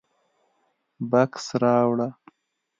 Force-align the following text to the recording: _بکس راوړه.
_بکس 1.09 1.45
راوړه. 1.61 2.09